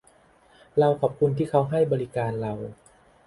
[0.79, 2.53] เราขอบคุณที่เค้าให้บริการเรา